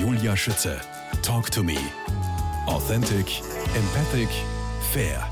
[0.00, 0.78] Julia Schütze.
[1.22, 1.78] Talk to me.
[2.66, 3.40] Authentic,
[3.74, 4.28] empathic,
[4.92, 5.26] fair.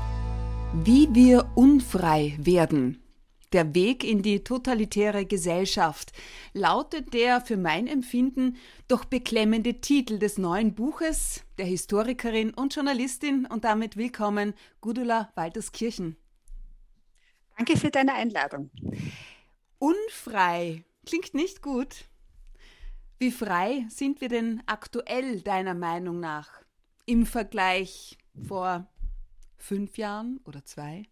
[0.83, 2.99] Wie wir unfrei werden.
[3.53, 6.13] Der Weg in die totalitäre Gesellschaft
[6.53, 8.57] lautet der für mein Empfinden
[8.87, 16.17] doch beklemmende Titel des neuen Buches der Historikerin und Journalistin und damit willkommen Gudula Walterskirchen.
[17.55, 18.71] Danke für deine Einladung.
[19.77, 22.05] Unfrei klingt nicht gut.
[23.17, 26.49] Wie frei sind wir denn aktuell deiner Meinung nach
[27.05, 28.91] im Vergleich vor
[29.57, 31.03] fünf Jahren oder zwei?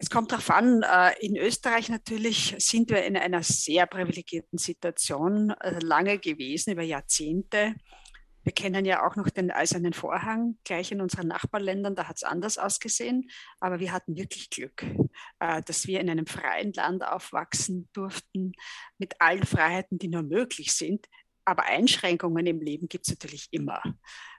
[0.00, 5.50] Es kommt darauf an, äh, in Österreich natürlich sind wir in einer sehr privilegierten Situation
[5.50, 7.74] äh, lange gewesen, über Jahrzehnte.
[8.48, 12.22] Wir kennen ja auch noch den Eisernen Vorhang, gleich in unseren Nachbarländern, da hat es
[12.22, 13.28] anders ausgesehen.
[13.60, 14.86] Aber wir hatten wirklich Glück,
[15.38, 18.52] äh, dass wir in einem freien Land aufwachsen durften,
[18.96, 21.08] mit allen Freiheiten, die nur möglich sind.
[21.44, 23.82] Aber Einschränkungen im Leben gibt es natürlich immer.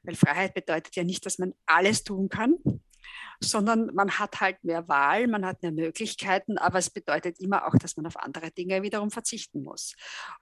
[0.02, 2.56] Weil Freiheit bedeutet ja nicht, dass man alles tun kann,
[3.40, 7.76] sondern man hat halt mehr Wahl, man hat mehr Möglichkeiten, aber es bedeutet immer auch,
[7.76, 9.96] dass man auf andere Dinge wiederum verzichten muss.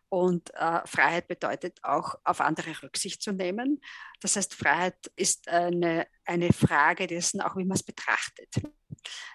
[0.09, 3.81] Und äh, Freiheit bedeutet auch, auf andere Rücksicht zu nehmen.
[4.21, 8.55] Das heißt, Freiheit ist eine, eine Frage dessen, auch wie man es betrachtet.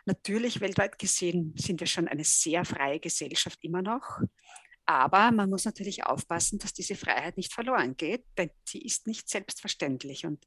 [0.04, 4.20] Natürlich, weltweit gesehen, sind wir schon eine sehr freie Gesellschaft immer noch.
[4.84, 9.28] Aber man muss natürlich aufpassen, dass diese Freiheit nicht verloren geht, denn sie ist nicht
[9.28, 10.26] selbstverständlich.
[10.26, 10.44] Und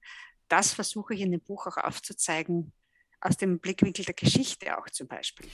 [0.48, 2.74] das versuche ich in dem Buch auch aufzuzeigen,
[3.22, 5.48] aus dem Blickwinkel der Geschichte auch zum Beispiel.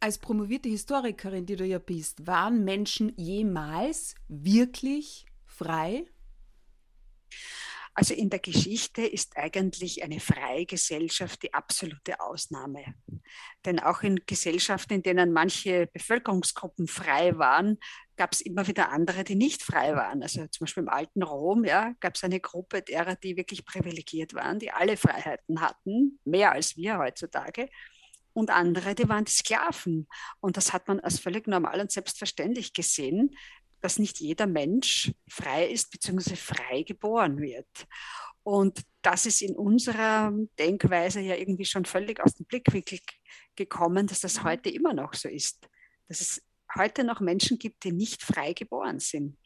[0.00, 6.06] Als promovierte Historikerin, die du ja bist, waren Menschen jemals wirklich frei?
[7.96, 12.96] Also in der Geschichte ist eigentlich eine freie Gesellschaft die absolute Ausnahme.
[13.64, 17.78] Denn auch in Gesellschaften, in denen manche Bevölkerungsgruppen frei waren,
[18.16, 20.22] gab es immer wieder andere, die nicht frei waren.
[20.22, 24.34] Also zum Beispiel im alten Rom ja, gab es eine Gruppe derer, die wirklich privilegiert
[24.34, 27.68] waren, die alle Freiheiten hatten, mehr als wir heutzutage.
[28.32, 30.08] Und andere, die waren die Sklaven.
[30.40, 33.36] Und das hat man als völlig normal und selbstverständlich gesehen,
[33.80, 36.36] dass nicht jeder Mensch frei ist bzw.
[36.36, 37.86] frei geboren wird.
[38.42, 42.98] Und das ist in unserer Denkweise ja irgendwie schon völlig aus dem Blickwinkel
[43.56, 44.44] gekommen, dass das mhm.
[44.44, 45.68] heute immer noch so ist.
[46.08, 46.42] Dass es
[46.76, 49.36] heute noch Menschen gibt, die nicht frei geboren sind.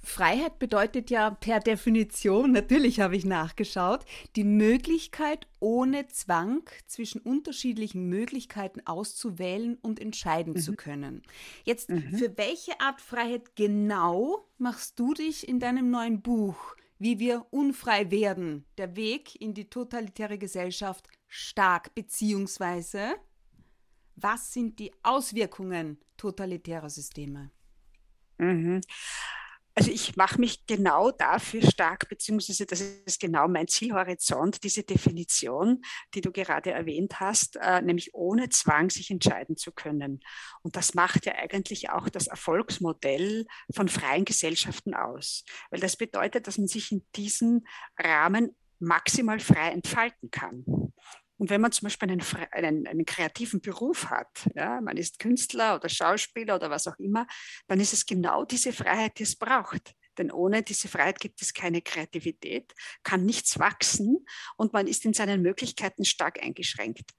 [0.00, 4.04] Freiheit bedeutet ja per Definition, natürlich habe ich nachgeschaut,
[4.36, 10.58] die Möglichkeit ohne Zwang zwischen unterschiedlichen Möglichkeiten auszuwählen und entscheiden mhm.
[10.58, 11.22] zu können.
[11.64, 12.16] Jetzt, mhm.
[12.16, 18.10] für welche Art Freiheit genau machst du dich in deinem neuen Buch, wie wir unfrei
[18.10, 23.14] werden, der Weg in die totalitäre Gesellschaft stark, beziehungsweise
[24.16, 27.50] was sind die Auswirkungen totalitärer Systeme?
[28.36, 28.82] Mhm.
[29.78, 35.82] Also ich mache mich genau dafür stark, beziehungsweise das ist genau mein Zielhorizont, diese Definition,
[36.14, 40.18] die du gerade erwähnt hast, äh, nämlich ohne Zwang sich entscheiden zu können.
[40.62, 46.48] Und das macht ja eigentlich auch das Erfolgsmodell von freien Gesellschaften aus, weil das bedeutet,
[46.48, 47.64] dass man sich in diesem
[47.96, 50.64] Rahmen maximal frei entfalten kann.
[51.38, 55.76] Und wenn man zum Beispiel einen, einen, einen, kreativen Beruf hat, ja, man ist Künstler
[55.76, 57.26] oder Schauspieler oder was auch immer,
[57.68, 59.94] dann ist es genau diese Freiheit, die es braucht.
[60.18, 64.26] Denn ohne diese Freiheit gibt es keine Kreativität, kann nichts wachsen
[64.56, 67.12] und man ist in seinen Möglichkeiten stark eingeschränkt.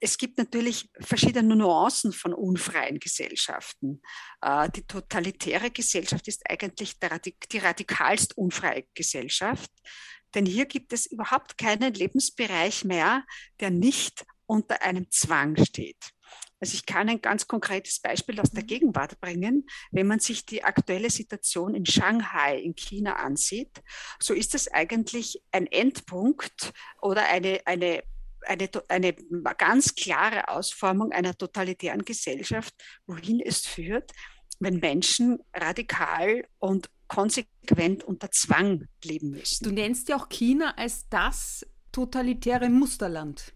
[0.00, 4.00] Es gibt natürlich verschiedene Nuancen von unfreien Gesellschaften.
[4.40, 9.70] Äh, die totalitäre Gesellschaft ist eigentlich die radikalst unfreie Gesellschaft.
[10.34, 13.24] Denn hier gibt es überhaupt keinen Lebensbereich mehr,
[13.60, 16.12] der nicht unter einem Zwang steht.
[16.60, 18.68] Also ich kann ein ganz konkretes Beispiel aus der mhm.
[18.68, 19.66] Gegenwart bringen.
[19.90, 23.82] Wenn man sich die aktuelle Situation in Shanghai in China ansieht,
[24.18, 28.02] so ist es eigentlich ein Endpunkt oder eine, eine,
[28.46, 29.12] eine, eine
[29.56, 32.74] ganz klare Ausformung einer totalitären Gesellschaft,
[33.06, 34.12] wohin es führt,
[34.58, 39.64] wenn Menschen radikal und konsequent unter Zwang leben müssen.
[39.64, 43.54] Du nennst ja auch China als das totalitäre Musterland.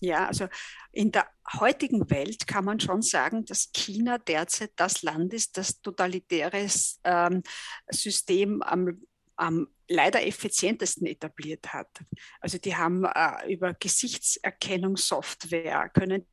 [0.00, 0.48] Ja, also
[0.92, 1.26] in der
[1.60, 7.42] heutigen Welt kann man schon sagen, dass China derzeit das Land ist, das totalitäres ähm,
[7.90, 9.02] System am,
[9.36, 11.88] am leider effizientesten etabliert hat.
[12.40, 16.26] Also die haben äh, über Gesichtserkennungssoftware, können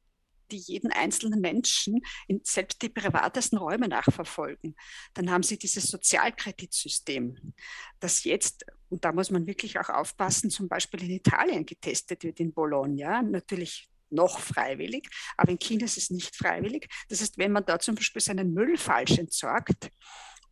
[0.52, 4.76] die jeden einzelnen Menschen in selbst die privatesten Räume nachverfolgen.
[5.14, 7.54] Dann haben sie dieses Sozialkreditsystem,
[8.00, 12.40] das jetzt, und da muss man wirklich auch aufpassen, zum Beispiel in Italien getestet wird,
[12.40, 13.22] in Bologna.
[13.22, 16.88] Natürlich noch freiwillig, aber in China ist es nicht freiwillig.
[17.10, 19.90] Das heißt, wenn man da zum Beispiel seinen Müll falsch entsorgt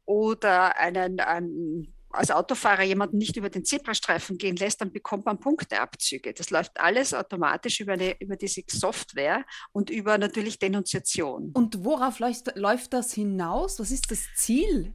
[0.06, 5.40] oder einen, einen als Autofahrer jemanden nicht über den Zebrastreifen gehen lässt, dann bekommt man
[5.40, 6.34] Punkteabzüge.
[6.34, 11.52] Das läuft alles automatisch über, eine, über diese Software und über natürlich Denunziation.
[11.54, 13.80] Und worauf läuft, läuft das hinaus?
[13.80, 14.94] Was ist das Ziel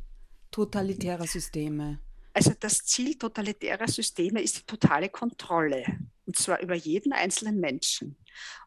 [0.50, 2.00] totalitärer Systeme?
[2.32, 5.84] Also das Ziel totalitärer Systeme ist die totale Kontrolle,
[6.26, 8.17] und zwar über jeden einzelnen Menschen.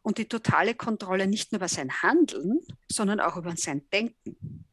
[0.01, 4.65] Und die totale Kontrolle nicht nur über sein Handeln, sondern auch über sein Denken.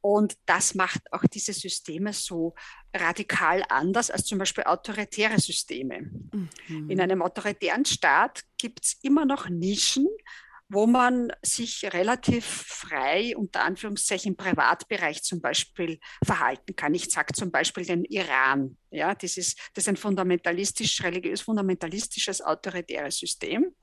[0.00, 2.54] Und das macht auch diese Systeme so
[3.00, 6.02] radikal anders als zum Beispiel autoritäre Systeme.
[6.02, 6.90] Mhm.
[6.90, 10.06] In einem autoritären Staat gibt es immer noch Nischen,
[10.68, 16.94] wo man sich relativ frei, unter Anführungszeichen, im Privatbereich zum Beispiel verhalten kann.
[16.94, 18.76] Ich sage zum Beispiel den Iran.
[18.90, 23.74] Ja, das, ist, das ist ein fundamentalistisch, religiös-fundamentalistisches, autoritäres System.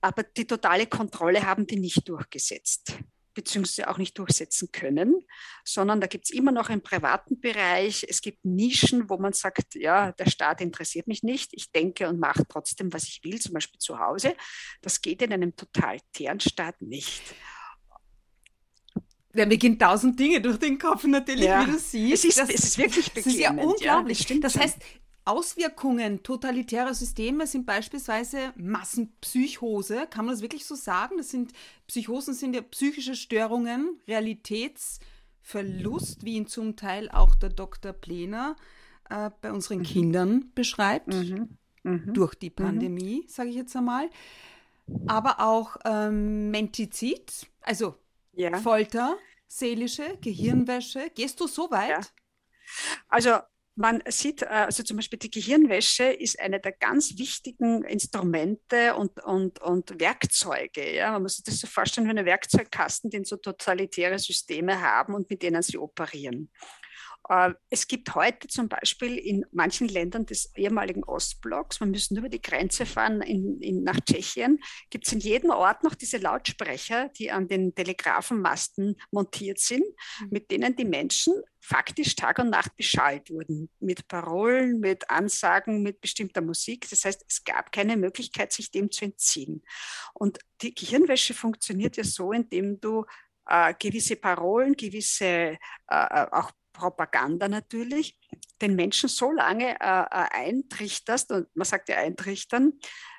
[0.00, 2.98] Aber die totale Kontrolle haben die nicht durchgesetzt
[3.38, 5.24] beziehungsweise auch nicht durchsetzen können,
[5.64, 8.04] sondern da gibt es immer noch einen privaten Bereich.
[8.08, 11.50] Es gibt Nischen, wo man sagt, ja, der Staat interessiert mich nicht.
[11.52, 14.34] Ich denke und mache trotzdem, was ich will, zum Beispiel zu Hause.
[14.82, 17.22] Das geht in einem totalitären Staat nicht.
[19.34, 21.64] Ja, mir gehen tausend Dinge durch den Kopf natürlich, ja.
[21.64, 22.24] wie du siehst.
[22.24, 23.26] Es ist, das, es ist wirklich beklemmend.
[23.26, 24.28] Das ist ja unglaublich.
[24.28, 24.78] Ja, das, das heißt,
[25.28, 30.06] Auswirkungen totalitärer Systeme sind beispielsweise Massenpsychose.
[30.08, 31.18] Kann man das wirklich so sagen?
[31.18, 31.52] Das sind
[31.86, 37.92] Psychosen sind ja psychische Störungen, Realitätsverlust, wie ihn zum Teil auch der Dr.
[37.92, 38.56] Plener
[39.10, 39.84] äh, bei unseren mhm.
[39.84, 41.58] Kindern beschreibt, mhm.
[41.82, 42.14] Mhm.
[42.14, 42.54] durch die mhm.
[42.54, 44.08] Pandemie, sage ich jetzt einmal.
[45.06, 47.96] Aber auch ähm, Mentizid, also
[48.32, 48.56] ja.
[48.56, 51.10] Folter, seelische Gehirnwäsche.
[51.14, 51.90] Gehst du so weit?
[51.90, 52.00] Ja.
[53.08, 53.40] Also
[53.78, 59.22] man sieht, äh, also zum Beispiel die Gehirnwäsche ist eine der ganz wichtigen Instrumente und,
[59.24, 60.94] und, und Werkzeuge.
[60.94, 61.12] Ja?
[61.12, 65.30] Man muss sich das so vorstellen wie eine Werkzeugkasten, den so totalitäre Systeme haben und
[65.30, 66.50] mit denen sie operieren.
[67.28, 72.28] Äh, es gibt heute zum Beispiel in manchen Ländern des ehemaligen Ostblocks, man müssen über
[72.28, 74.60] die Grenze fahren in, in, nach Tschechien,
[74.90, 79.84] gibt es in jedem Ort noch diese Lautsprecher, die an den Telegrafenmasten montiert sind,
[80.20, 80.28] mhm.
[80.30, 86.00] mit denen die Menschen faktisch Tag und Nacht beschallt wurden, mit Parolen, mit Ansagen, mit
[86.00, 86.88] bestimmter Musik.
[86.88, 89.62] Das heißt, es gab keine Möglichkeit, sich dem zu entziehen.
[90.14, 93.04] Und die Gehirnwäsche funktioniert ja so, indem du
[93.46, 95.58] äh, gewisse Parolen, gewisse äh,
[95.88, 98.18] äh auch Propaganda natürlich,
[98.62, 102.74] den Menschen so lange äh, äh, eintrichterst, und man sagt ja eintrichtern,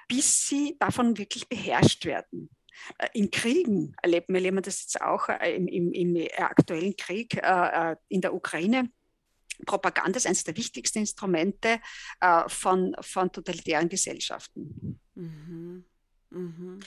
[0.08, 2.50] bis sie davon wirklich beherrscht werden.
[2.98, 7.36] Äh, in Kriegen erleben wir, erleben das jetzt auch äh, im, im, im aktuellen Krieg
[7.36, 8.90] äh, in der Ukraine.
[9.66, 11.82] Propaganda ist eines der wichtigsten Instrumente
[12.22, 15.02] äh, von, von totalitären Gesellschaften.
[15.16, 15.84] Mhm.
[16.30, 16.80] Mhm.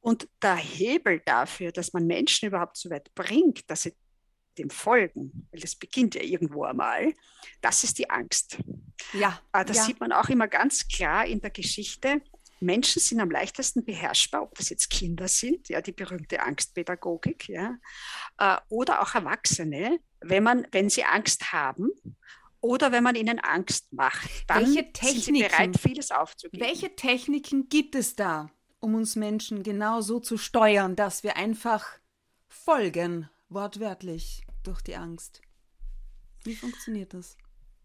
[0.00, 3.94] Und der Hebel dafür, dass man Menschen überhaupt so weit bringt, dass sie
[4.58, 7.14] dem folgen, weil das beginnt ja irgendwo einmal,
[7.60, 8.58] das ist die Angst.
[9.12, 9.40] Ja.
[9.52, 9.82] Äh, das ja.
[9.84, 12.20] sieht man auch immer ganz klar in der Geschichte.
[12.60, 17.78] Menschen sind am leichtesten beherrschbar, ob das jetzt Kinder sind, ja, die berühmte Angstpädagogik, ja,
[18.38, 21.90] äh, oder auch Erwachsene, wenn man, wenn sie Angst haben
[22.60, 26.64] oder wenn man ihnen Angst macht, dann sind sie bereit, vieles aufzugeben.
[26.64, 28.50] Welche Techniken gibt es da,
[28.80, 31.86] um uns Menschen genau so zu steuern, dass wir einfach
[32.48, 34.44] folgen, wortwörtlich?
[34.68, 35.40] Durch die Angst.
[36.44, 37.36] Wie funktioniert das?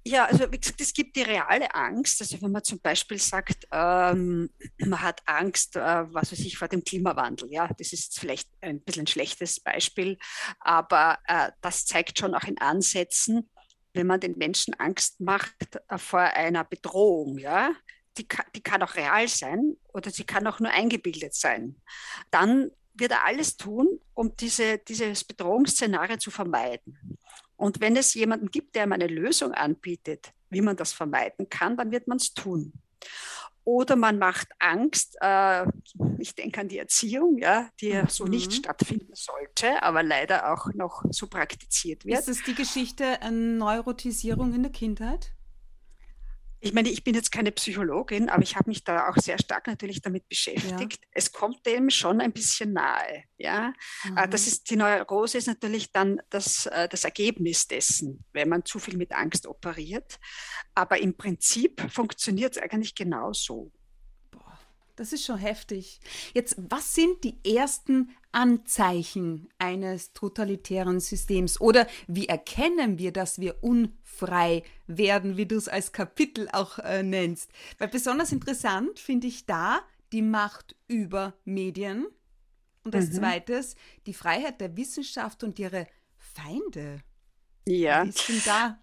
[0.05, 2.19] Ja, also wie gesagt, es gibt die reale Angst.
[2.19, 4.49] Also wenn man zum Beispiel sagt, ähm,
[4.79, 7.49] man hat Angst, äh, was weiß ich, vor dem Klimawandel.
[7.49, 10.17] Ja, das ist vielleicht ein bisschen ein schlechtes Beispiel,
[10.59, 13.49] aber äh, das zeigt schon auch in Ansätzen,
[13.93, 17.37] wenn man den Menschen Angst macht äh, vor einer Bedrohung.
[17.37, 17.73] Ja,
[18.17, 21.81] die die kann auch real sein oder sie kann auch nur eingebildet sein.
[22.29, 27.17] Dann wird er alles tun, um diese, dieses Bedrohungsszenario zu vermeiden.
[27.55, 31.77] Und wenn es jemanden gibt, der ihm eine Lösung anbietet, wie man das vermeiden kann,
[31.77, 32.73] dann wird man es tun.
[33.65, 35.65] Oder man macht Angst, äh,
[36.19, 38.07] ich denke an die Erziehung, ja, die mhm.
[38.09, 42.19] so nicht stattfinden sollte, aber leider auch noch so praktiziert wird.
[42.19, 45.31] Ist es die Geschichte an Neurotisierung in der Kindheit?
[46.65, 49.67] Ich meine, ich bin jetzt keine Psychologin, aber ich habe mich da auch sehr stark
[49.67, 51.01] natürlich damit beschäftigt.
[51.01, 51.09] Ja.
[51.11, 53.25] Es kommt dem schon ein bisschen nahe.
[53.37, 53.73] Ja?
[54.05, 54.29] Äh, mhm.
[54.29, 58.79] Das ist, die Neurose ist natürlich dann das, äh, das Ergebnis dessen, wenn man zu
[58.79, 60.19] viel mit Angst operiert.
[60.73, 63.69] Aber im Prinzip funktioniert es eigentlich genauso.
[64.95, 65.99] Das ist schon heftig.
[66.33, 71.61] Jetzt, was sind die ersten Anzeichen eines totalitären Systems?
[71.61, 77.03] Oder wie erkennen wir, dass wir unfrei werden, wie du es als Kapitel auch äh,
[77.03, 77.49] nennst?
[77.77, 79.79] Weil besonders interessant finde ich da
[80.11, 82.05] die Macht über Medien.
[82.83, 83.13] Und als Mhm.
[83.13, 83.75] zweites
[84.05, 85.87] die Freiheit der Wissenschaft und ihre
[86.17, 87.01] Feinde.
[87.65, 88.01] Ja.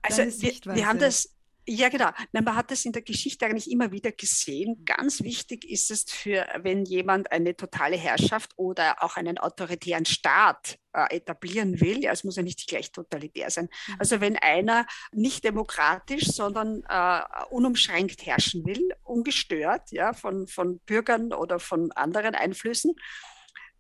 [0.03, 1.35] Also wir, wir haben das,
[1.67, 4.85] ja genau, Nein, man hat das in der Geschichte eigentlich immer wieder gesehen.
[4.85, 10.79] Ganz wichtig ist es für, wenn jemand eine totale Herrschaft oder auch einen autoritären Staat
[10.93, 13.69] äh, etablieren will, ja, es muss ja nicht gleich totalitär sein.
[13.89, 13.95] Mhm.
[13.99, 21.33] Also wenn einer nicht demokratisch, sondern äh, unumschränkt herrschen will, ungestört ja, von, von Bürgern
[21.33, 22.95] oder von anderen Einflüssen,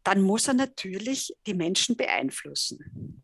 [0.04, 3.22] dann muss er natürlich die Menschen beeinflussen.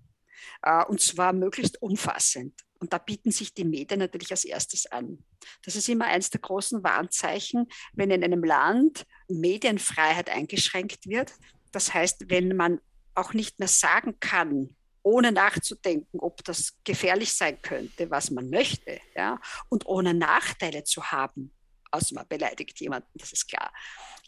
[0.63, 2.66] Äh, und zwar möglichst umfassend.
[2.79, 5.19] Und da bieten sich die Medien natürlich als erstes an.
[5.65, 11.33] Das ist immer eines der großen Warnzeichen, wenn in einem Land Medienfreiheit eingeschränkt wird.
[11.73, 12.81] Das heißt, wenn man
[13.15, 19.01] auch nicht mehr sagen kann, ohne nachzudenken, ob das gefährlich sein könnte, was man möchte,
[19.15, 21.53] ja, und ohne Nachteile zu haben,
[21.91, 23.73] außer man beleidigt jemanden, das ist klar.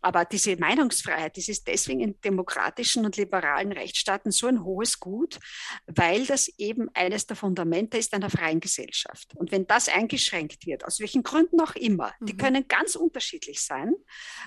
[0.01, 5.39] Aber diese Meinungsfreiheit, das ist deswegen in demokratischen und liberalen Rechtsstaaten so ein hohes Gut,
[5.87, 9.35] weil das eben eines der Fundamente ist einer freien Gesellschaft.
[9.35, 12.39] Und wenn das eingeschränkt wird, aus welchen Gründen auch immer, die Mhm.
[12.39, 13.93] können ganz unterschiedlich sein,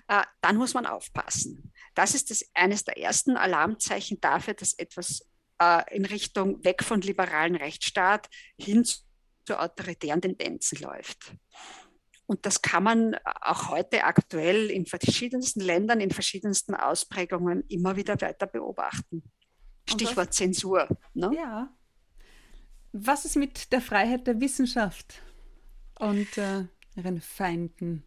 [0.08, 1.74] äh, dann muss man aufpassen.
[1.96, 5.28] Das ist das, eines der ersten Alarmzeichen dafür, dass etwas
[5.62, 11.34] äh, in Richtung weg von liberalen Rechtsstaat hin zu autoritären Tendenzen läuft.
[12.32, 18.22] Und das kann man auch heute aktuell in verschiedensten Ländern, in verschiedensten Ausprägungen immer wieder
[18.22, 19.18] weiter beobachten.
[19.18, 19.24] Und
[19.88, 20.88] was- Stichwort Zensur.
[21.14, 21.30] Ne?
[21.36, 21.76] Ja.
[22.94, 25.22] Was ist mit der Freiheit der Wissenschaft
[26.00, 28.06] und äh, ihren Feinden?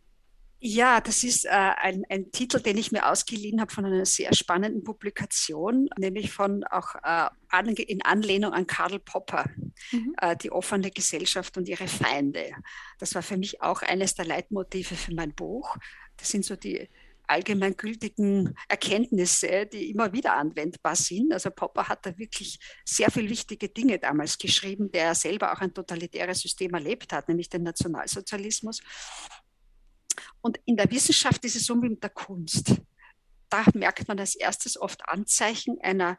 [0.61, 4.35] Ja, das ist äh, ein, ein Titel, den ich mir ausgeliehen habe von einer sehr
[4.35, 9.45] spannenden Publikation, nämlich von auch äh, an, in Anlehnung an Karl Popper,
[9.93, 10.15] Mhm.
[10.21, 12.51] äh, die offene Gesellschaft und ihre Feinde.
[12.99, 15.77] Das war für mich auch eines der Leitmotive für mein Buch.
[16.17, 16.89] Das sind so die
[17.27, 21.33] allgemeingültigen Erkenntnisse, die immer wieder anwendbar sind.
[21.33, 25.75] Also Popper hat da wirklich sehr viele wichtige Dinge damals geschrieben, der selber auch ein
[25.75, 28.81] totalitäres System erlebt hat, nämlich den Nationalsozialismus.
[30.41, 32.81] Und in der Wissenschaft ist es so wie mit der Kunst.
[33.49, 36.19] Da merkt man als erstes oft Anzeichen einer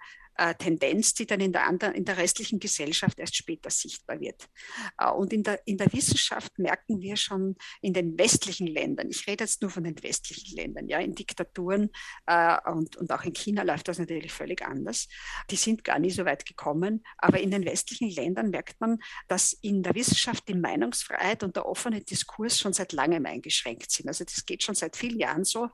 [0.58, 4.50] Tendenz, die dann in der, anderen, in der restlichen Gesellschaft erst später sichtbar wird.
[4.98, 9.28] Äh, und in der, in der Wissenschaft merken wir schon in den westlichen Ländern, ich
[9.28, 11.90] rede jetzt nur von den westlichen Ländern, ja, in Diktaturen
[12.26, 15.08] äh, und, und auch in China läuft das natürlich völlig anders.
[15.50, 19.54] Die sind gar nie so weit gekommen, aber in den westlichen Ländern merkt man, dass
[19.54, 24.08] in der Wissenschaft die Meinungsfreiheit und der offene Diskurs schon seit langem eingeschränkt sind.
[24.08, 25.70] Also das geht schon seit vielen Jahren so.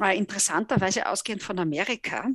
[0.00, 2.28] Äh, interessanterweise ausgehend von Amerika,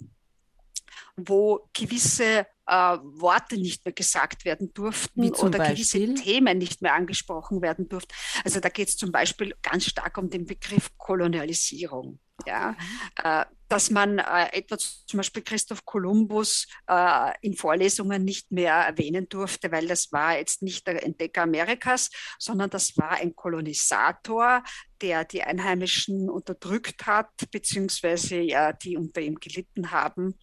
[1.16, 6.08] wo gewisse äh, Worte nicht mehr gesagt werden durften oder Beispiel?
[6.08, 8.14] gewisse Themen nicht mehr angesprochen werden durften.
[8.44, 12.20] Also da geht es zum Beispiel ganz stark um den Begriff Kolonialisierung.
[12.46, 12.76] Ja,
[13.24, 19.28] äh, dass man äh, etwa zum Beispiel Christoph Kolumbus äh, in Vorlesungen nicht mehr erwähnen
[19.30, 24.64] durfte, weil das war jetzt nicht der Entdecker Amerikas, sondern das war ein Kolonisator,
[25.02, 30.38] der die Einheimischen unterdrückt hat, beziehungsweise ja, die unter ihm gelitten haben.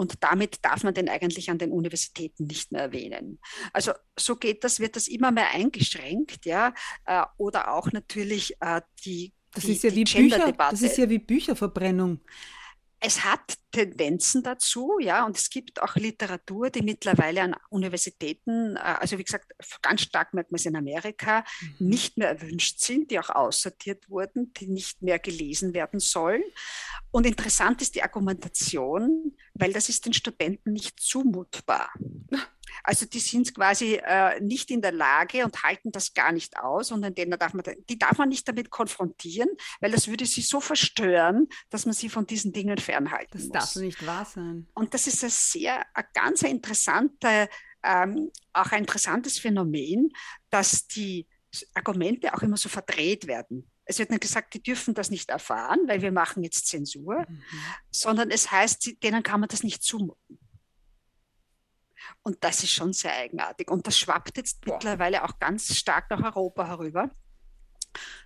[0.00, 3.38] Und damit darf man den eigentlich an den Universitäten nicht mehr erwähnen.
[3.74, 6.72] Also so geht das, wird das immer mehr eingeschränkt, ja.
[7.04, 11.06] Äh, oder auch natürlich äh, die Das die, ist ja wie Bücher, das ist ja
[11.10, 12.20] wie Bücherverbrennung.
[13.02, 18.80] Es hat Tendenzen dazu, ja, und es gibt auch Literatur, die mittlerweile an Universitäten, äh,
[18.80, 19.52] also wie gesagt,
[19.82, 21.44] ganz stark merkt man es in Amerika,
[21.78, 21.88] Mhm.
[21.88, 26.42] nicht mehr erwünscht sind, die auch aussortiert wurden, die nicht mehr gelesen werden sollen.
[27.10, 31.92] Und interessant ist die Argumentation, weil das ist den Studenten nicht zumutbar.
[32.82, 36.92] Also die sind quasi äh, nicht in der Lage und halten das gar nicht aus
[36.92, 39.48] und denen darf man, die darf man nicht damit konfrontieren,
[39.80, 43.52] weil das würde sie so verstören, dass man sie von diesen Dingen fernhalten Das muss.
[43.52, 44.66] darf nicht wahr sein.
[44.74, 47.48] Und das ist ein sehr, ein ganz interessante,
[47.82, 50.10] ähm, auch ein interessantes Phänomen,
[50.48, 51.26] dass die
[51.74, 53.68] Argumente auch immer so verdreht werden.
[53.90, 57.42] Es wird nicht gesagt, die dürfen das nicht erfahren, weil wir machen jetzt Zensur, Mhm.
[57.90, 60.38] sondern es heißt, denen kann man das nicht zumuten.
[62.22, 63.68] Und das ist schon sehr eigenartig.
[63.68, 67.10] Und das schwappt jetzt mittlerweile auch ganz stark nach Europa herüber.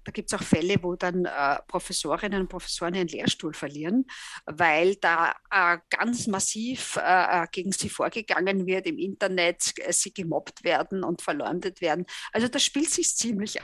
[0.04, 4.04] Da gibt es auch Fälle, wo dann äh, Professorinnen und Professoren ihren Lehrstuhl verlieren,
[4.44, 10.64] weil da äh, ganz massiv äh, gegen sie vorgegangen wird im Internet, äh, sie gemobbt
[10.64, 12.04] werden und verleumdet werden.
[12.33, 13.59] Also das spielt sich ziemlich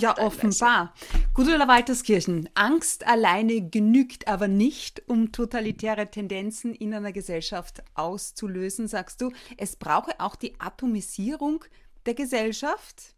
[0.00, 0.94] Ja, offenbar.
[1.34, 9.20] Gudula Walterskirchen, Angst alleine genügt aber nicht, um totalitäre Tendenzen in einer Gesellschaft auszulösen, sagst
[9.20, 9.32] du.
[9.56, 11.64] Es brauche auch die Atomisierung
[12.06, 13.14] der Gesellschaft.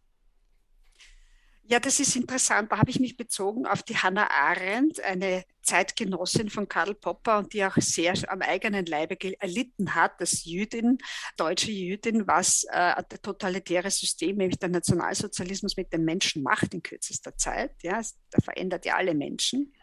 [1.69, 2.71] Ja, das ist interessant.
[2.71, 7.53] Da habe ich mich bezogen auf die Hannah Arendt, eine Zeitgenossin von Karl Popper und
[7.53, 10.99] die auch sehr am eigenen Leibe erlitten hat, als Jüdin,
[11.37, 16.83] deutsche Jüdin, was äh, das totalitäre System, nämlich der Nationalsozialismus mit den Menschen macht in
[16.83, 17.73] kürzester Zeit.
[17.83, 18.01] Ja,
[18.33, 19.75] der verändert ja alle Menschen.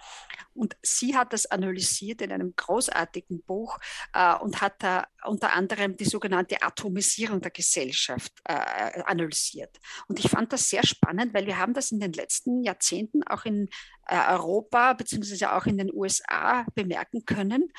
[0.53, 3.77] Und sie hat das analysiert in einem großartigen Buch
[4.13, 8.53] äh, und hat da unter anderem die sogenannte Atomisierung der Gesellschaft äh,
[9.05, 9.79] analysiert.
[10.07, 13.45] Und ich fand das sehr spannend, weil wir haben das in den letzten Jahrzehnten auch
[13.45, 13.69] in
[14.07, 17.71] Europa beziehungsweise auch in den USA bemerken können,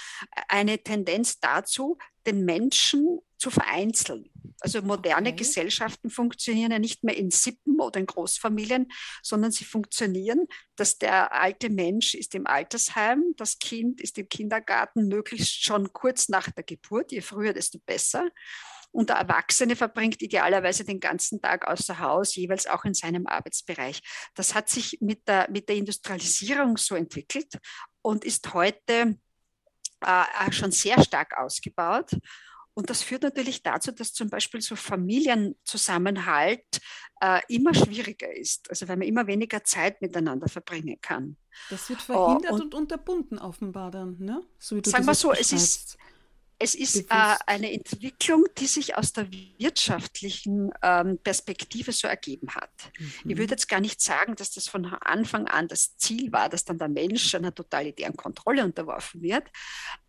[0.49, 4.31] eine Tendenz dazu, den Menschen zu vereinzeln.
[4.61, 5.39] Also moderne okay.
[5.39, 8.91] Gesellschaften funktionieren ja nicht mehr in Sippen oder in Großfamilien,
[9.23, 15.09] sondern sie funktionieren, dass der alte Mensch ist im Altersheim, das Kind ist im Kindergarten,
[15.09, 18.31] möglichst schon kurz nach der Geburt, je früher, desto besser.
[18.95, 24.01] Und der Erwachsene verbringt idealerweise den ganzen Tag außer Haus, jeweils auch in seinem Arbeitsbereich.
[24.37, 27.59] Das hat sich mit der, mit der Industrialisierung so entwickelt
[28.03, 29.19] und ist heute
[30.01, 32.13] äh, schon sehr stark ausgebaut.
[32.75, 36.81] Und das führt natürlich dazu, dass zum Beispiel so Familienzusammenhalt
[37.21, 38.71] äh, immer schwieriger ist.
[38.71, 41.37] Also weil man immer weniger Zeit miteinander verbringen kann.
[41.69, 44.41] Das wird verhindert oh, und, und, unterbunden offenbar dann, ne?
[44.61, 45.99] So sagen wir so, es ist,
[46.59, 52.71] es ist äh, eine Entwicklung, die sich aus der wirtschaftlichen ähm, Perspektive so ergeben hat.
[52.99, 53.31] Mhm.
[53.31, 56.65] Ich würde jetzt gar nicht sagen, dass das von Anfang an das Ziel war, dass
[56.65, 59.51] dann der Mensch einer totalitären Kontrolle unterworfen wird.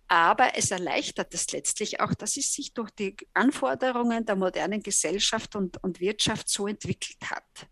[0.07, 5.55] Aber es erleichtert es letztlich auch, dass es sich durch die Anforderungen der modernen Gesellschaft
[5.55, 7.67] und, und Wirtschaft so entwickelt hat.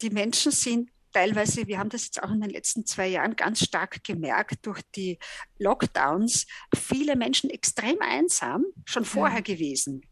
[0.00, 3.64] Die Menschen sind teilweise, wir haben das jetzt auch in den letzten zwei Jahren ganz
[3.64, 5.18] stark gemerkt durch die
[5.58, 9.42] Lockdowns, viele Menschen extrem einsam schon vorher ja.
[9.42, 10.02] gewesen.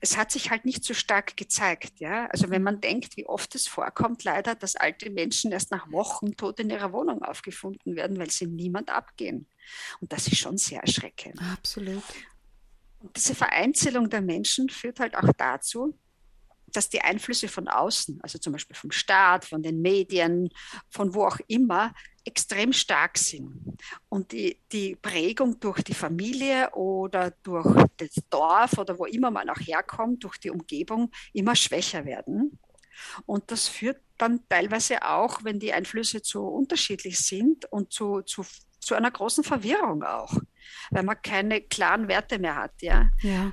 [0.00, 2.00] Es hat sich halt nicht so stark gezeigt.
[2.00, 2.26] Ja?
[2.26, 6.36] Also wenn man denkt, wie oft es vorkommt, leider, dass alte Menschen erst nach Wochen
[6.36, 9.48] tot in ihrer Wohnung aufgefunden werden, weil sie niemand abgehen.
[10.00, 11.40] Und das ist schon sehr erschreckend.
[11.52, 12.02] Absolut.
[12.98, 15.98] Und diese Vereinzelung der Menschen führt halt auch dazu,
[16.72, 20.50] dass die Einflüsse von außen, also zum Beispiel vom Staat, von den Medien,
[20.88, 21.94] von wo auch immer,
[22.24, 23.76] extrem stark sind.
[24.08, 29.50] Und die, die Prägung durch die Familie oder durch das Dorf oder wo immer man
[29.50, 32.58] auch herkommt, durch die Umgebung, immer schwächer werden.
[33.26, 38.44] Und das führt dann teilweise auch, wenn die Einflüsse zu unterschiedlich sind und zu, zu,
[38.78, 40.34] zu einer großen Verwirrung auch,
[40.90, 42.80] weil man keine klaren Werte mehr hat.
[42.82, 43.10] Ja?
[43.20, 43.52] ja.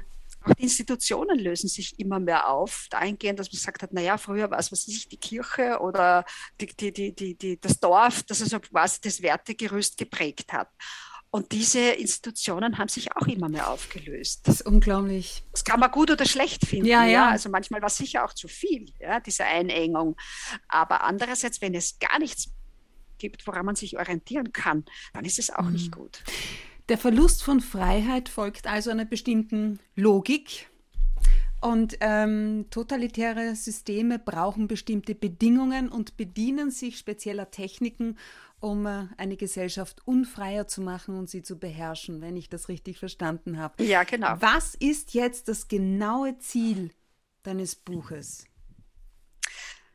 [0.49, 4.49] Auch die Institutionen lösen sich immer mehr auf, dahingehend, dass man gesagt hat, naja, früher
[4.49, 6.25] war es, was ich, die Kirche oder
[6.59, 10.69] die, die, die, die, die, das Dorf, das also quasi das Wertegerüst geprägt hat.
[11.31, 14.47] Und diese Institutionen haben sich auch immer mehr aufgelöst.
[14.47, 15.43] Das ist unglaublich.
[15.51, 16.87] Das kann man gut oder schlecht finden.
[16.87, 17.11] Ja, ja.
[17.11, 17.29] ja.
[17.29, 20.15] Also manchmal war es sicher auch zu viel, ja, diese Einengung.
[20.67, 22.49] Aber andererseits, wenn es gar nichts
[23.19, 25.73] gibt, woran man sich orientieren kann, dann ist es auch mhm.
[25.73, 26.23] nicht gut.
[26.89, 30.69] Der Verlust von Freiheit folgt also einer bestimmten Logik.
[31.61, 38.17] Und ähm, totalitäre Systeme brauchen bestimmte Bedingungen und bedienen sich spezieller Techniken,
[38.59, 42.97] um äh, eine Gesellschaft unfreier zu machen und sie zu beherrschen, wenn ich das richtig
[42.97, 43.83] verstanden habe.
[43.83, 44.37] Ja, genau.
[44.39, 46.91] Was ist jetzt das genaue Ziel
[47.43, 48.45] deines Buches?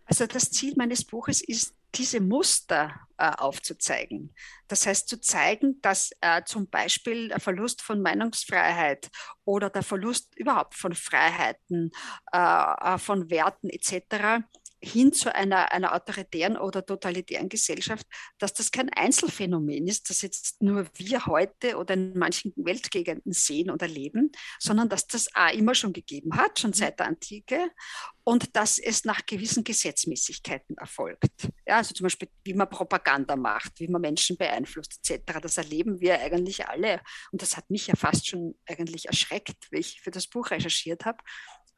[0.05, 4.35] Also das Ziel meines Buches ist, diese Muster äh, aufzuzeigen.
[4.69, 9.09] Das heißt, zu zeigen, dass äh, zum Beispiel der Verlust von Meinungsfreiheit
[9.45, 11.91] oder der Verlust überhaupt von Freiheiten,
[12.33, 14.45] äh, äh von Werten etc
[14.85, 18.07] hin zu einer, einer autoritären oder totalitären Gesellschaft,
[18.39, 23.71] dass das kein Einzelfenomen ist, das jetzt nur wir heute oder in manchen Weltgegenden sehen
[23.71, 26.75] und erleben, sondern dass das auch immer schon gegeben hat, schon mhm.
[26.75, 27.71] seit der Antike,
[28.25, 31.49] und dass es nach gewissen Gesetzmäßigkeiten erfolgt.
[31.67, 35.41] Ja, also zum Beispiel, wie man Propaganda macht, wie man Menschen beeinflusst, etc.
[35.43, 37.03] Das erleben wir eigentlich alle.
[37.33, 41.05] Und das hat mich ja fast schon eigentlich erschreckt, wie ich für das Buch recherchiert
[41.05, 41.19] habe,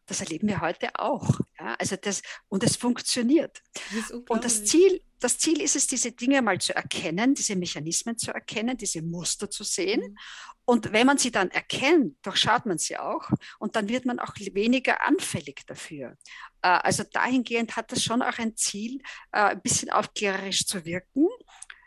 [0.07, 1.40] das erleben wir heute auch.
[1.59, 1.75] Ja?
[1.79, 3.62] Also das, und es funktioniert.
[3.95, 8.19] Das und das Ziel, das Ziel ist es, diese Dinge mal zu erkennen, diese Mechanismen
[8.19, 10.01] zu erkennen, diese Muster zu sehen.
[10.01, 10.19] Mhm.
[10.64, 14.35] Und wenn man sie dann erkennt, durchschaut man sie auch und dann wird man auch
[14.37, 16.16] weniger anfällig dafür.
[16.62, 19.01] Äh, also dahingehend hat das schon auch ein Ziel,
[19.33, 21.29] äh, ein bisschen aufklärerisch zu wirken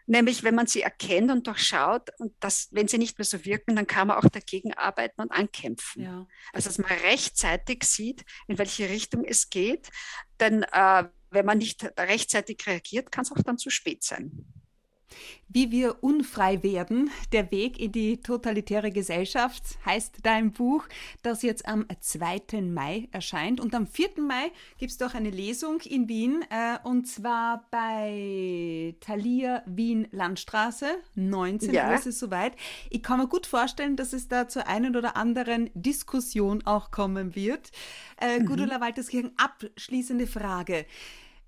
[0.10, 3.76] Nämlich, wenn man sie erkennt und durchschaut und das, wenn sie nicht mehr so wirken,
[3.76, 6.04] dann kann man auch dagegen arbeiten und ankämpfen.
[6.04, 6.28] Ja.
[6.52, 9.90] Also, dass man rechtzeitig sieht, in welche Richtung es geht.
[10.40, 14.52] Denn äh, wenn man nicht rechtzeitig reagiert, kann es auch dann zu spät sein.
[15.52, 20.86] Wie wir unfrei werden, der Weg in die totalitäre Gesellschaft, heißt dein Buch,
[21.24, 22.62] das jetzt am 2.
[22.62, 23.60] Mai erscheint.
[23.60, 24.22] Und am 4.
[24.22, 30.86] Mai gibt es doch eine Lesung in Wien, äh, und zwar bei Thalia Wien Landstraße,
[31.16, 31.90] 19 ja.
[31.90, 32.54] Uhr ist es soweit.
[32.92, 37.36] Ich kann mir gut vorstellen, dass es da zur einen oder anderen Diskussion auch kommen
[37.36, 37.72] wird.
[38.22, 38.46] Äh, mhm.
[38.46, 40.86] Gudula Walterskirchen, abschließende Frage.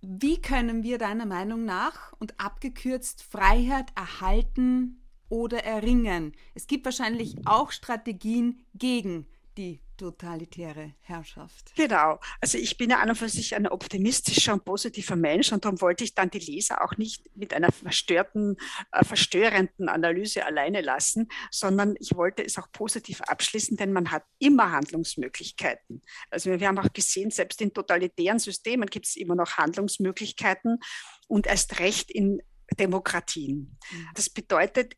[0.01, 6.33] Wie können wir deiner Meinung nach und abgekürzt Freiheit erhalten oder erringen?
[6.55, 11.73] Es gibt wahrscheinlich auch Strategien gegen die totalitäre Herrschaft.
[11.75, 12.19] Genau.
[12.39, 15.79] Also ich bin ja an und für sich ein optimistischer und positiver Mensch und darum
[15.81, 18.57] wollte ich dann die Leser auch nicht mit einer verstörten,
[18.91, 24.23] äh, verstörenden Analyse alleine lassen, sondern ich wollte es auch positiv abschließen, denn man hat
[24.39, 26.01] immer Handlungsmöglichkeiten.
[26.29, 30.79] Also wir haben auch gesehen, selbst in totalitären Systemen gibt es immer noch Handlungsmöglichkeiten
[31.27, 32.41] und erst recht in
[32.79, 33.77] Demokratien.
[33.91, 34.07] Mhm.
[34.15, 34.95] Das bedeutet,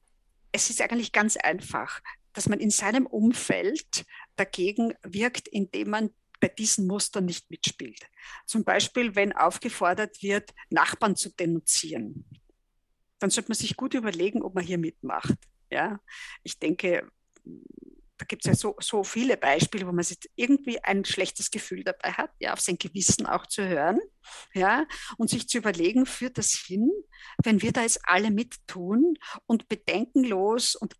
[0.51, 2.01] es ist eigentlich ganz einfach
[2.33, 8.01] dass man in seinem Umfeld dagegen wirkt, indem man bei diesen Mustern nicht mitspielt.
[8.45, 12.25] Zum Beispiel, wenn aufgefordert wird, Nachbarn zu denunzieren,
[13.19, 15.37] dann sollte man sich gut überlegen, ob man hier mitmacht.
[15.71, 15.99] Ja,
[16.43, 17.09] ich denke,
[18.17, 21.83] da gibt es ja so, so viele Beispiele, wo man sich irgendwie ein schlechtes Gefühl
[21.83, 23.99] dabei hat, ja, auf sein Gewissen auch zu hören,
[24.53, 24.85] ja,
[25.17, 26.91] und sich zu überlegen, führt das hin,
[27.43, 29.15] wenn wir da jetzt alle mittun
[29.45, 30.95] und bedenkenlos und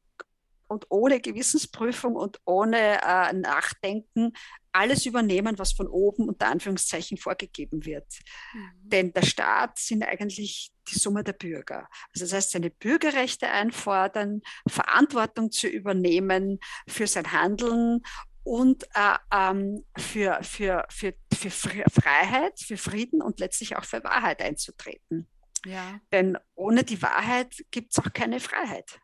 [0.73, 4.33] und ohne Gewissensprüfung und ohne äh, Nachdenken
[4.73, 8.07] alles übernehmen, was von oben unter Anführungszeichen vorgegeben wird.
[8.53, 8.89] Mhm.
[8.89, 11.87] Denn der Staat sind eigentlich die Summe der Bürger.
[12.13, 18.01] Also das heißt, seine Bürgerrechte einfordern, Verantwortung zu übernehmen für sein Handeln
[18.43, 24.41] und äh, ähm, für, für, für, für Freiheit, für Frieden und letztlich auch für Wahrheit
[24.41, 25.29] einzutreten.
[25.65, 25.99] Ja.
[26.11, 28.99] Denn ohne die Wahrheit gibt es auch keine Freiheit.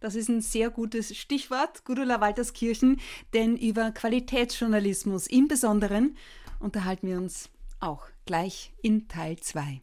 [0.00, 3.00] Das ist ein sehr gutes Stichwort, Gudula Walterskirchen,
[3.32, 6.16] denn über Qualitätsjournalismus im Besonderen
[6.60, 7.48] unterhalten wir uns
[7.80, 9.80] auch gleich in Teil 2.